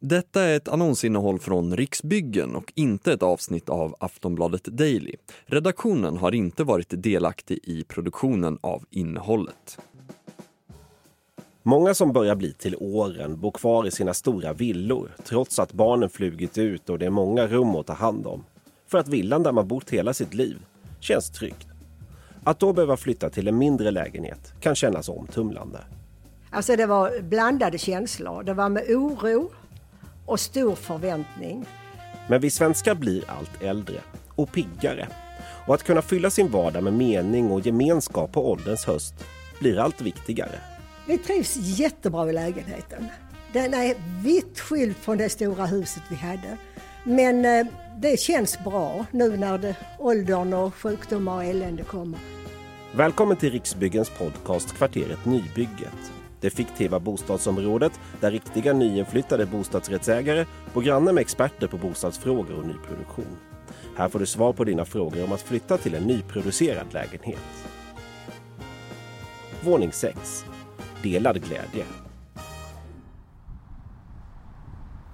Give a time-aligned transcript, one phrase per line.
[0.00, 5.14] Detta är ett annonsinnehåll från Riksbyggen och inte ett avsnitt av Aftonbladet Daily.
[5.46, 9.78] Redaktionen har inte varit delaktig i produktionen av innehållet.
[11.62, 16.08] Många som börjar bli till åren bor kvar i sina stora villor trots att barnen
[16.10, 18.44] flugit ut och det är många rum att ta hand om.
[18.86, 20.56] För att villan där man bott hela sitt liv
[21.00, 21.66] känns tryggt.
[22.44, 25.78] Att då behöva flytta till en mindre lägenhet kan kännas omtumlande.
[26.50, 28.42] Alltså det var blandade känslor.
[28.42, 29.50] Det var med oro
[30.26, 31.66] och stor förväntning.
[32.28, 34.00] Men vi svenskar blir allt äldre
[34.34, 35.08] och piggare.
[35.66, 39.14] Och att kunna fylla sin vardag med mening och gemenskap på ålderns höst
[39.60, 40.60] blir allt viktigare.
[41.06, 43.06] Vi trivs jättebra i lägenheten.
[43.52, 46.56] Den är vitt skild från det stora huset vi hade.
[47.04, 47.66] Men eh,
[47.98, 52.18] det känns bra nu när det, åldern och sjukdomar och elände kommer.
[52.92, 56.15] Välkommen till Riksbyggens podcast Kvarteret Nybygget.
[56.40, 63.36] Det fiktiva bostadsområdet där riktiga nyinflyttade bostadsrättsägare bor granne med experter på bostadsfrågor och nyproduktion.
[63.96, 67.68] Här får du svar på dina frågor om att flytta till en nyproducerad lägenhet.
[69.60, 70.44] Våning 6.
[71.02, 71.84] Delad glädje.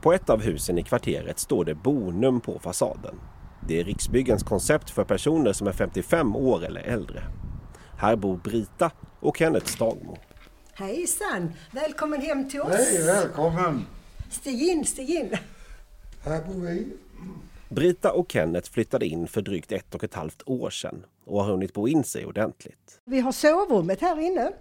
[0.02, 3.20] På ett av husen i kvarteret står det Bonum på fasaden.
[3.68, 7.22] Det är Riksbyggens koncept för personer som är 55 år eller äldre.
[7.98, 10.18] Här bor Brita och Kenneth Stagmo.
[10.74, 11.52] Hejsan!
[11.70, 12.74] Välkommen hem till oss.
[12.74, 13.86] Hej, välkommen!
[14.30, 15.36] Stig in, stig in.
[16.24, 16.86] Här bor vi.
[17.68, 21.52] Brita och Kenneth flyttade in för drygt ett och ett halvt år sedan och har
[21.52, 23.00] hunnit bo in sig ordentligt.
[23.04, 24.52] Vi har sovrummet här inne.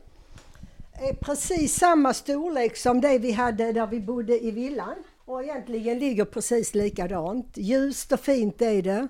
[0.94, 4.95] är precis samma storlek som det vi hade där vi bodde i villan.
[5.26, 7.58] Och egentligen ligger precis likadant.
[7.58, 9.08] Ljust och fint är det.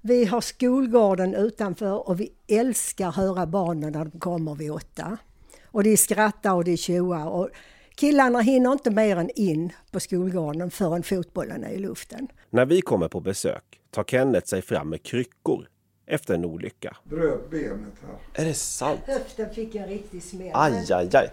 [0.00, 5.18] Vi har skolgården utanför och vi älskar höra barnen när de kommer vid åtta.
[5.64, 7.26] Och de skrattar och de tjoar.
[7.26, 7.48] Och
[7.94, 12.28] killarna hinner inte mer än in på skolgården förrän fotbollen är i luften.
[12.50, 15.68] När vi kommer på besök tar Kenneth sig fram med kryckor
[16.06, 16.96] efter en olycka.
[17.04, 18.42] Bröt benet här.
[18.42, 19.00] Är det sant?
[19.06, 20.50] Höften fick en riktig smäll.
[20.54, 21.30] Aj, aj, aj.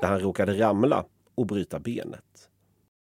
[0.00, 1.04] Där han råkade ramla
[1.34, 2.48] och bryta benet.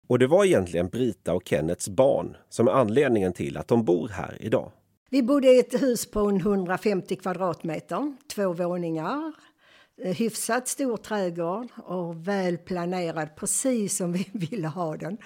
[0.07, 4.09] Och det var egentligen Brita och Kennets barn som är anledningen till att de bor
[4.09, 4.73] här idag.
[5.11, 9.33] Vi bodde i ett hus på 150 kvadratmeter, två våningar.
[10.05, 15.19] Eh, hyfsat stor trädgård och väl planerad precis som vi ville ha den.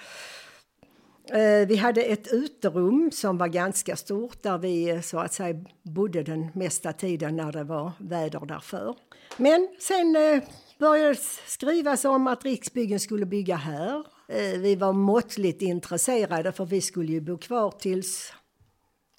[1.29, 5.65] Eh, vi hade ett uterum som var ganska stort där vi eh, så att säga
[5.83, 8.95] bodde den mesta tiden när det var väder därför.
[9.37, 10.13] Men sen
[10.79, 14.03] började det skrivas om att Riksbyggen skulle bygga här.
[14.57, 18.33] Vi var måttligt intresserade för vi skulle ju bo kvar tills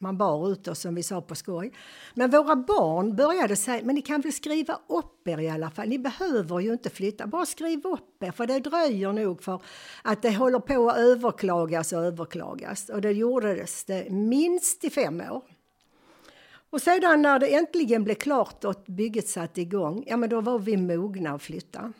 [0.00, 1.72] man bar ut oss som vi sa på skoj.
[2.14, 5.88] Men våra barn började säga, men ni kan väl skriva upp er i alla fall.
[5.88, 9.62] Ni behöver ju inte flytta, bara skriv upp er för det dröjer nog för
[10.02, 12.88] att det håller på att överklagas och överklagas.
[12.88, 15.42] Och det gjordes det minst i fem år.
[16.70, 20.58] Och sedan när det äntligen blev klart och bygget satte igång, ja men då var
[20.58, 21.92] vi mogna att flytta.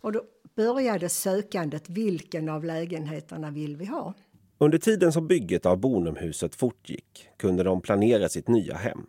[0.00, 0.22] Och då
[0.56, 4.14] började sökandet, vilken av lägenheterna vill vi ha?
[4.58, 9.06] Under tiden som bygget av Bonumhuset fortgick kunde de planera sitt nya hem.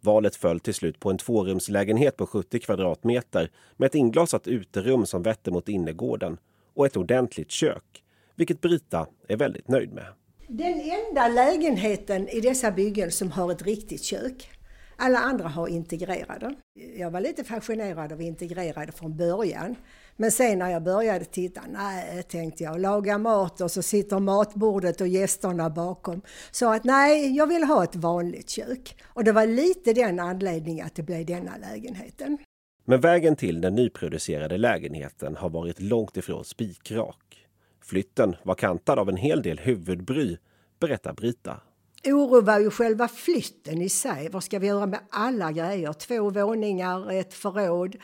[0.00, 5.22] Valet föll till slut på en tvårumslägenhet på 70 kvadratmeter med ett inglasat uterum som
[5.22, 6.38] vetter mot innergården
[6.74, 8.04] och ett ordentligt kök,
[8.36, 10.06] vilket Brita är väldigt nöjd med.
[10.48, 14.50] Den enda lägenheten i dessa byggen som har ett riktigt kök.
[14.96, 16.54] Alla andra har integrerade.
[16.96, 19.76] Jag var lite fascinerad av integrerade från början.
[20.20, 25.00] Men sen när jag började titta, nej tänkte jag, laga mat och så sitter matbordet
[25.00, 26.22] och gästerna bakom.
[26.50, 28.96] Så att nej, jag vill ha ett vanligt kök.
[29.04, 32.38] Och det var lite den anledningen att det blev denna lägenheten.
[32.84, 37.46] Men vägen till den nyproducerade lägenheten har varit långt ifrån spikrak.
[37.84, 40.36] Flytten var kantad av en hel del huvudbry,
[40.80, 41.60] berättar Brita.
[42.04, 44.28] Oro var ju själva flytten i sig.
[44.28, 45.92] Vad ska vi göra med alla grejer?
[45.92, 47.96] Två våningar, ett förråd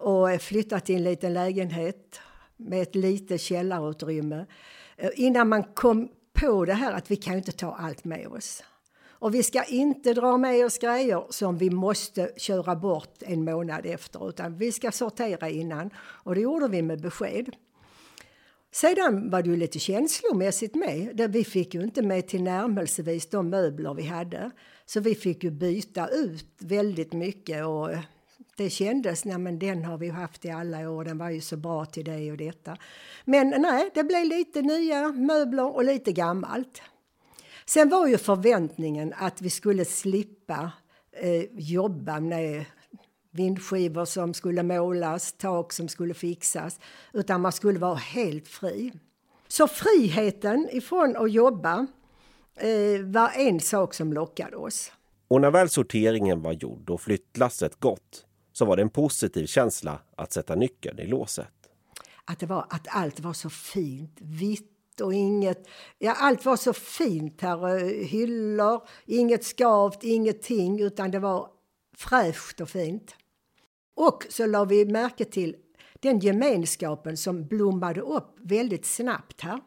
[0.00, 2.20] och flyttat till en liten lägenhet
[2.56, 4.46] med ett litet källarutrymme.
[4.96, 8.62] Eh, innan man kom på det här att vi kan inte ta allt med oss.
[9.08, 13.86] Och vi ska inte dra med oss grejer som vi måste köra bort en månad
[13.86, 15.90] efter utan vi ska sortera innan.
[15.98, 17.56] Och det gjorde vi med besked.
[18.72, 21.30] Sedan var det ju lite känslomässigt med.
[21.32, 24.50] Vi fick ju inte med till närmelsevis de möbler vi hade.
[24.86, 27.90] Så vi fick ju byta ut väldigt mycket och
[28.60, 31.56] det kändes, nej men den har vi haft i alla år, den var ju så
[31.56, 32.76] bra till det och detta.
[33.24, 36.82] Men nej, det blev lite nya möbler och lite gammalt.
[37.66, 40.72] Sen var ju förväntningen att vi skulle slippa
[41.12, 42.64] eh, jobba med
[43.30, 46.80] vindskivor som skulle målas, tak som skulle fixas,
[47.12, 48.92] utan man skulle vara helt fri.
[49.48, 51.86] Så friheten ifrån att jobba
[52.56, 54.92] eh, var en sak som lockade oss.
[55.28, 60.00] Och när väl sorteringen var gjord och flyttlasset gått så var det en positiv känsla
[60.16, 61.48] att sätta nyckeln i låset.
[62.24, 65.68] Att, det var, att allt var så fint, vitt och inget...
[65.98, 67.68] Ja, allt var så fint här.
[67.68, 71.48] Eh, hyllor, inget skavt, ingenting, utan det var
[71.96, 73.14] fräscht och fint.
[73.94, 75.56] Och så la vi märke till
[76.00, 79.60] den gemenskapen som blommade upp väldigt snabbt här.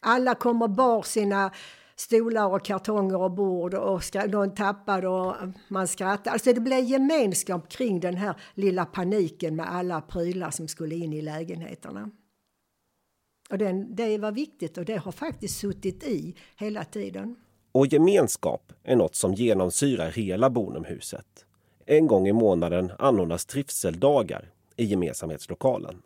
[0.00, 1.50] Alla kom och bar sina
[1.96, 5.34] stolar och kartonger och bord och någon tappade och
[5.68, 6.30] man skrattade.
[6.30, 11.12] Alltså det blev gemenskap kring den här lilla paniken med alla prylar som skulle in
[11.12, 12.10] i lägenheterna.
[13.50, 17.36] Och den, det var viktigt och det har faktiskt suttit i hela tiden.
[17.72, 21.46] Och gemenskap är något som genomsyrar hela Bonumhuset.
[21.86, 26.02] En gång i månaden anordnas trivseldagar i gemensamhetslokalen.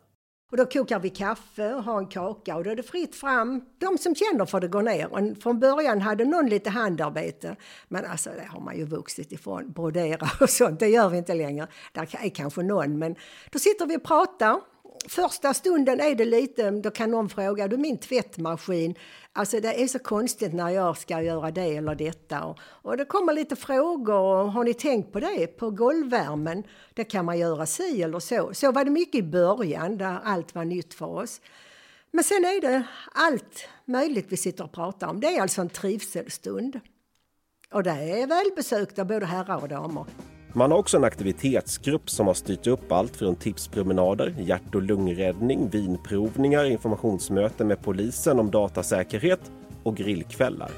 [0.51, 3.61] Och då kokar vi kaffe och har en kaka och då är det fritt fram.
[3.77, 5.13] De som känner för det går ner.
[5.13, 7.55] Och från början hade någon lite handarbete.
[7.87, 9.71] Men alltså det har man ju vuxit ifrån.
[9.71, 11.67] Brodera och sånt, det gör vi inte längre.
[11.91, 13.15] Där är kanske någon, men
[13.49, 14.59] då sitter vi och pratar.
[15.07, 18.95] Första stunden är det lite, då kan någon fråga, du min tvättmaskin,
[19.33, 22.43] alltså det är så konstigt när jag ska göra det eller detta.
[22.43, 25.47] Och, och det kommer lite frågor, och har ni tänkt på det?
[25.47, 26.63] På golvvärmen,
[26.93, 28.53] det kan man göra si eller så.
[28.53, 31.41] Så var det mycket i början, där allt var nytt för oss.
[32.11, 35.19] Men sen är det allt möjligt vi sitter och pratar om.
[35.19, 36.79] Det är alltså en trivselstund.
[37.71, 40.05] Och det är välbesökta både herrar och damer.
[40.53, 45.69] Man har också en aktivitetsgrupp som har styrt upp allt från tipspromenader, hjärt och lungräddning,
[45.69, 49.51] vinprovningar, informationsmöten med polisen om datasäkerhet
[49.83, 50.71] och grillkvällar.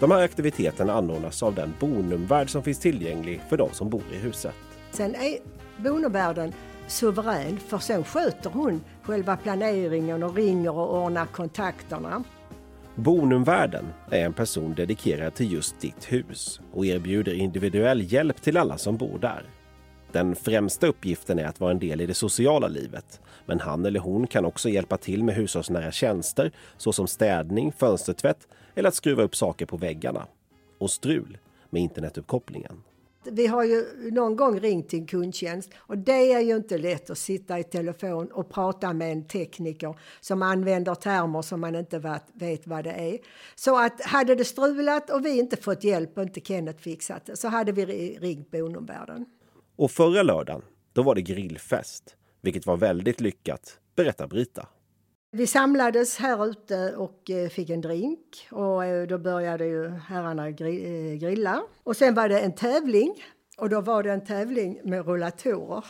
[0.00, 4.16] De här aktiviteterna anordnas av den Bonumvärd som finns tillgänglig för de som bor i
[4.16, 4.54] huset.
[4.90, 5.38] Sen är
[5.76, 6.52] bonumvärden
[6.86, 12.24] suverän för sen sköter hon själva planeringen och ringer och ordnar kontakterna.
[12.98, 18.78] Bonumvärden är en person dedikerad till just ditt hus och erbjuder individuell hjälp till alla
[18.78, 19.42] som bor där.
[20.12, 24.00] Den främsta uppgiften är att vara en del i det sociala livet, men han eller
[24.00, 29.36] hon kan också hjälpa till med hushållsnära tjänster såsom städning, fönstertvätt eller att skruva upp
[29.36, 30.26] saker på väggarna.
[30.78, 31.38] Och strul
[31.70, 32.82] med internetuppkopplingen.
[33.30, 37.10] Vi har ju någon gång ringt till en kundtjänst och det är ju inte lätt
[37.10, 41.98] att sitta i telefon och prata med en tekniker som använder termer som man inte
[42.32, 43.18] vet, vad det är.
[43.54, 47.36] Så att hade det strulat och vi inte fått hjälp och inte Kenneth fixat det
[47.36, 47.84] så hade vi
[48.20, 49.26] ringt Bonomvärlden.
[49.76, 50.62] Och förra lördagen,
[50.92, 54.68] då var det grillfest, vilket var väldigt lyckat, berättar Brita.
[55.36, 60.48] Vi samlades här ute och eh, fick en drink och eh, då började ju herrarna
[60.48, 60.54] eh,
[61.14, 61.62] grilla.
[61.84, 63.24] Och sen var det en tävling
[63.56, 65.84] och då var det en tävling med rullatorer.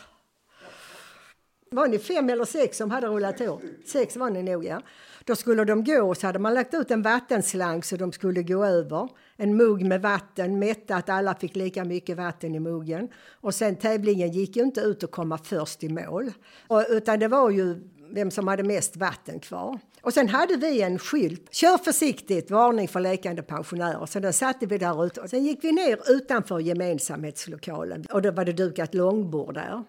[1.71, 3.61] Var ni fem eller sex som hade rullator?
[3.85, 4.81] Sex var ni nog, ja.
[5.25, 8.43] Då skulle de gå och så hade man lagt ut en vattenslang så de skulle
[8.43, 9.09] gå över.
[9.37, 13.09] En mugg med vatten, mätta att alla fick lika mycket vatten i muggen.
[13.41, 16.31] Och sen tävlingen gick ju inte ut att komma först i mål.
[16.67, 17.75] Och, utan det var ju
[18.09, 19.79] vem som hade mest vatten kvar.
[20.01, 21.53] Och sen hade vi en skylt.
[21.53, 24.05] Kör försiktigt, varning för lekande pensionärer.
[24.05, 25.21] Så den satte vi där ute.
[25.21, 28.05] Och sen gick vi ner utanför gemensamhetslokalen.
[28.11, 29.83] Och då var det dukat långbord där.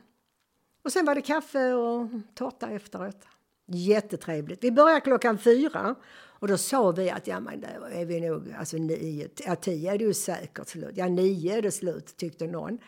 [0.85, 3.25] Och sen var det kaffe och tårta efteråt.
[3.67, 4.65] Jättetrevligt.
[4.65, 5.94] Vi började klockan fyra
[6.41, 9.93] och då sa vi att ja, men då är vi nog, alltså nio, ja, tio
[9.93, 10.93] är det ju säkert slut.
[10.94, 12.79] Ja, nio är det slut tyckte någon.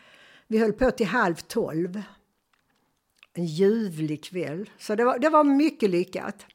[0.47, 2.03] Vi höll på till halv tolv.
[3.35, 4.71] En ljuvlig kväll.
[4.79, 6.47] Så det var, det var mycket lyckat.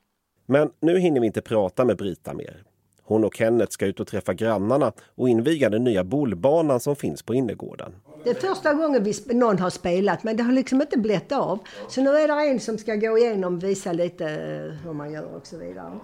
[0.46, 2.64] Men nu hinner vi inte prata med Brita mer.
[3.04, 7.24] Hon och Kenneth ska ut och träffa grannarna och inviga den nya bollbanan som finns
[7.24, 7.96] på innergården.
[8.24, 11.60] Det är första gången vi, någon har spelat men det har liksom inte blivit av.
[11.90, 15.12] Så nu är det en som ska gå igenom och visa lite eh, hur man
[15.12, 16.00] gör och så vidare.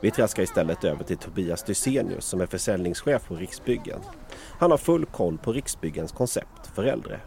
[0.00, 4.00] Vi traskar istället över till Tobias Dysenius som är försäljningschef på Riksbyggen.
[4.58, 7.20] Han har full koll på Riksbyggens koncept för äldre.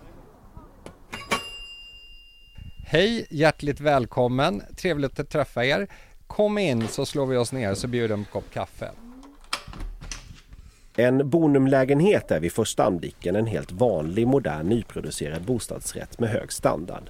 [2.93, 4.61] Hej, hjärtligt välkommen.
[4.75, 5.87] Trevligt att träffa er.
[6.27, 8.91] Kom in så slår vi oss ner så bjuder jag en kopp kaffe.
[10.95, 17.09] En Bonumlägenhet är vid första anblicken en helt vanlig modern nyproducerad bostadsrätt med hög standard.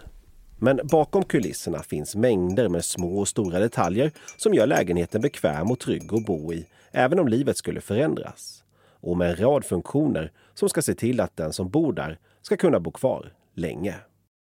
[0.60, 5.80] Men bakom kulisserna finns mängder med små och stora detaljer som gör lägenheten bekväm och
[5.80, 8.64] trygg att bo i, även om livet skulle förändras.
[9.00, 12.58] Och med en rad funktioner som ska se till att den som bor där ska
[12.58, 13.96] kunna bo kvar länge.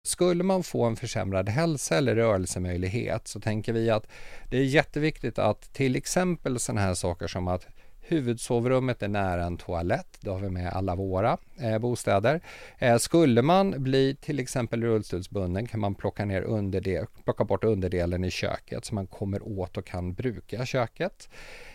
[0.08, 4.06] Skulle man få en försämrad hälsa eller rörelsemöjlighet så tänker vi att
[4.50, 7.66] det är jätteviktigt att till exempel sådana här saker som att
[8.10, 12.40] Huvudsovrummet är nära en toalett, det har vi med alla våra eh, bostäder.
[12.78, 18.24] Eh, skulle man bli till exempel rullstolsbunden kan man plocka, ner underdel, plocka bort underdelen
[18.24, 21.28] i köket så man kommer åt och kan bruka köket.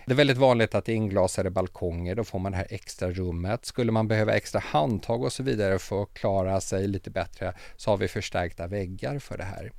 [0.06, 3.12] Det är väldigt vanligt att det är inglasade balkonger, då får man det här extra
[3.12, 3.66] rummet.
[3.66, 7.92] Skulle man behöva extra handtag och så vidare för att klara sig lite bättre så
[7.92, 9.72] har vi förstärkta väggar för det här.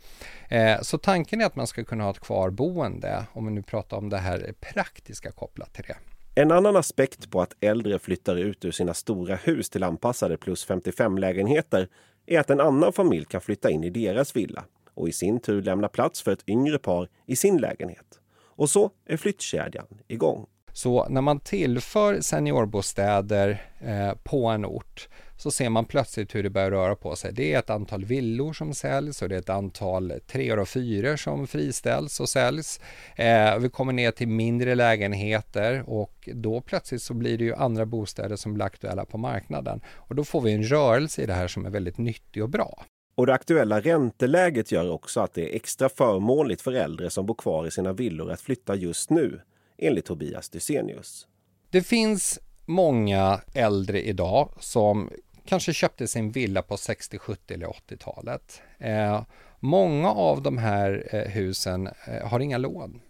[0.49, 3.97] Eh, så tanken är att man ska kunna ha ett kvarboende, om vi nu pratar
[3.97, 5.97] om det här praktiska kopplat till det.
[6.37, 10.69] En annan aspekt på att äldre flyttar ut ur sina stora hus till anpassade plus
[10.69, 11.89] 55-lägenheter
[12.27, 14.65] är att en annan familj kan flytta in i deras villa
[14.95, 18.21] och i sin tur lämna plats för ett yngre par i sin lägenhet.
[18.57, 20.47] Och så är flyttkedjan igång.
[20.73, 25.09] Så när man tillför seniorbostäder eh, på en ort
[25.45, 27.33] så ser man plötsligt hur det börjar röra på sig.
[27.33, 31.17] Det är ett antal villor som säljs och det är ett antal treor och fyror
[31.17, 32.81] som friställs och säljs.
[33.17, 37.87] Eh, vi kommer ner till mindre lägenheter och då plötsligt så blir det ju andra
[37.87, 41.49] bostäder som blir aktuella på marknaden och då får vi en rörelse i det här
[41.49, 42.85] som är väldigt nyttig och bra.
[43.15, 47.35] Och det aktuella ränteläget gör också att det är extra förmånligt för äldre som bor
[47.35, 49.41] kvar i sina villor att flytta just nu,
[49.79, 51.27] enligt Tobias Dysenius.
[51.71, 55.11] Det finns många äldre idag som
[55.47, 58.63] kanske köpte sin villa på 60, 70 eller 80-talet.
[58.79, 59.23] Eh,
[59.61, 63.01] många av de här eh, husen eh, har inga lån.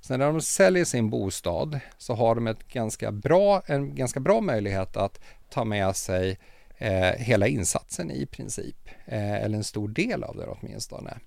[0.00, 4.40] Så när de säljer sin bostad så har de ett ganska bra, en ganska bra
[4.40, 6.38] möjlighet att ta med sig
[6.78, 11.18] eh, hela insatsen i princip, eh, eller en stor del av det åtminstone.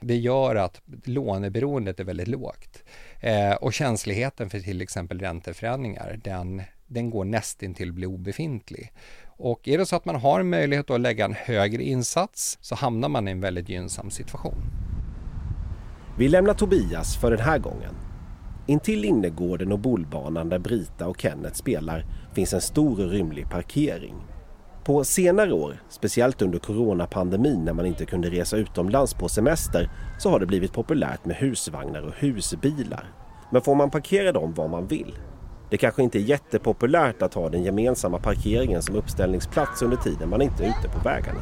[0.00, 2.82] Det gör att låneberoendet är väldigt lågt
[3.20, 8.92] eh, och känsligheten för till exempel ränteförändringar, den, den går nästintill att bli obefintlig.
[9.36, 12.74] Och är det så att man har en möjlighet att lägga en högre insats så
[12.74, 14.62] hamnar man i en väldigt gynnsam situation.
[16.18, 17.94] Vi lämnar Tobias för den här gången.
[18.66, 24.14] Intill innergården och bollbanan där Brita och Kenneth spelar finns en stor och rymlig parkering.
[24.84, 30.30] På senare år, speciellt under coronapandemin när man inte kunde resa utomlands på semester, så
[30.30, 33.12] har det blivit populärt med husvagnar och husbilar.
[33.50, 35.14] Men får man parkera dem var man vill?
[35.72, 40.42] Det kanske inte är jättepopulärt att ha den gemensamma parkeringen som uppställningsplats under tiden man
[40.42, 41.40] inte är ute på vägarna.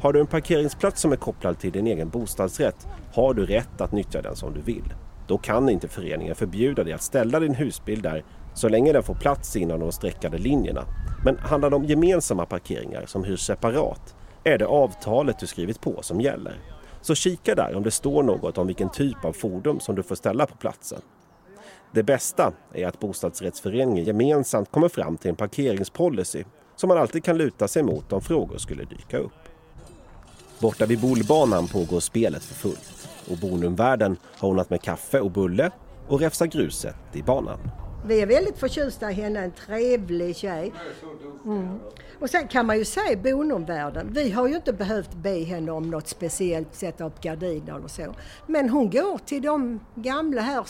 [0.00, 3.92] Har du en parkeringsplats som är kopplad till din egen bostadsrätt har du rätt att
[3.92, 4.94] nyttja den som du vill.
[5.26, 9.14] Då kan inte föreningen förbjuda dig att ställa din husbil där så länge den får
[9.14, 10.84] plats inom de streckade linjerna.
[11.24, 16.02] Men handlar det om gemensamma parkeringar som hyrs separat är det avtalet du skrivit på
[16.02, 16.54] som gäller.
[17.00, 20.14] Så kika där om det står något om vilken typ av fordon som du får
[20.14, 21.00] ställa på platsen.
[21.92, 26.44] Det bästa är att bostadsrättsföreningen gemensamt kommer fram till en parkeringspolicy
[26.76, 29.32] som man alltid kan luta sig mot om frågor skulle dyka upp.
[30.58, 35.70] Borta vid bolbanan pågår spelet för fullt och Bonumvärden har ordnat med kaffe och bulle
[36.08, 37.58] och räfsar gruset i banan.
[38.06, 40.72] Vi är väldigt förtjusta i henne, en trevlig tjej.
[41.44, 41.78] Mm.
[42.20, 45.90] Och sen kan man ju säga Bonumvärden, vi har ju inte behövt be henne om
[45.90, 48.14] något speciellt, sätta upp gardiner eller så.
[48.46, 50.64] Men hon går till de gamla här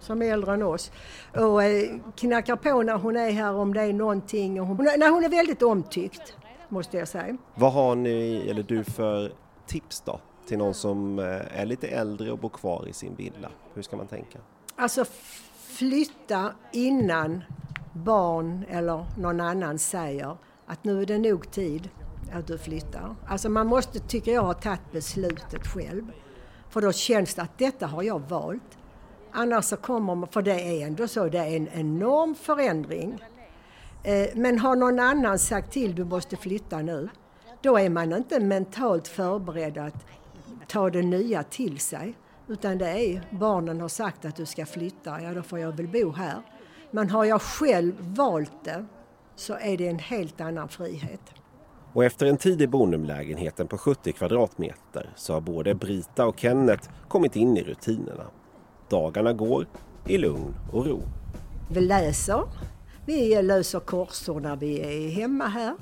[0.00, 0.92] som är äldre än oss
[1.34, 4.60] och eh, knackar på när hon är här om det är någonting.
[4.60, 6.36] Och hon, nej, hon är väldigt omtyckt,
[6.68, 7.36] måste jag säga.
[7.54, 9.32] Vad har ni, eller du, för
[9.66, 13.50] tips då till någon som eh, är lite äldre och bor kvar i sin villa?
[13.74, 14.38] Hur ska man tänka?
[14.76, 15.04] Alltså
[15.66, 17.44] flytta innan
[17.92, 20.36] barn eller någon annan säger
[20.66, 21.88] att nu är det nog tid
[22.32, 23.16] att du flyttar.
[23.26, 26.12] Alltså man måste, tycker jag, ha tagit beslutet själv.
[26.70, 28.78] För då känns det att detta har jag valt.
[29.38, 33.24] Annars så kommer man, för det är ändå så, det är en enorm förändring.
[34.02, 37.08] Eh, men har någon annan sagt till du måste flytta nu,
[37.62, 40.06] då är man inte mentalt förberedd att
[40.68, 42.14] ta det nya till sig.
[42.48, 45.88] Utan det är barnen har sagt att du ska flytta, ja då får jag väl
[45.88, 46.42] bo här.
[46.90, 48.86] Men har jag själv valt det
[49.34, 51.20] så är det en helt annan frihet.
[51.92, 56.90] Och efter en tid i Bonumlägenheten på 70 kvadratmeter så har både Brita och Kenneth
[57.08, 58.24] kommit in i rutinerna.
[58.88, 59.66] Dagarna går
[60.06, 61.02] i lugn och ro.
[61.70, 62.42] Vi läser,
[63.06, 65.74] vi löser korsord när vi är hemma här.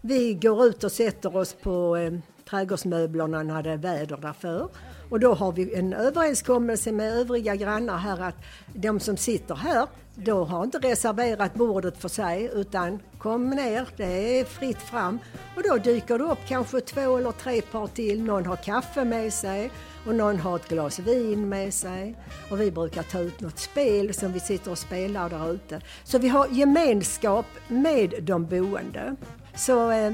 [0.00, 2.12] Vi går ut och sätter oss på eh,
[2.50, 4.68] trädgårdsmöblerna när det är väder därför.
[5.12, 8.34] Och då har vi en överenskommelse med övriga grannar här att
[8.74, 14.40] de som sitter här, då har inte reserverat bordet för sig utan kom ner, det
[14.40, 15.18] är fritt fram.
[15.56, 18.22] Och då dyker det upp kanske två eller tre par till.
[18.22, 19.70] Någon har kaffe med sig
[20.06, 22.16] och någon har ett glas vin med sig.
[22.50, 25.80] Och vi brukar ta ut något spel som vi sitter och spelar där ute.
[26.04, 29.16] Så vi har gemenskap med de boende.
[29.56, 30.12] Så eh,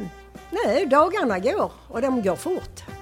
[0.65, 2.98] nej, dagarna går och de går fort.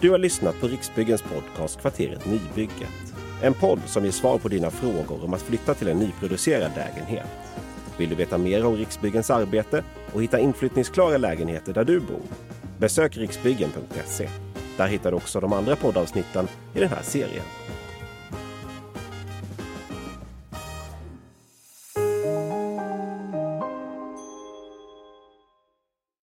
[0.00, 3.14] Du har lyssnat på Riksbyggens podcast Kvarteret Nybygget.
[3.42, 7.26] En podd som ger svar på dina frågor om att flytta till en nyproducerad lägenhet.
[7.98, 12.22] Vill du veta mer om Riksbyggens arbete och hitta inflyttningsklara lägenheter där du bor?
[12.78, 14.28] Besök riksbyggen.se.
[14.76, 17.44] Där hittar du också de andra poddavsnitten i den här serien.